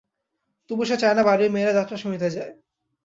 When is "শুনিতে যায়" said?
1.97-2.51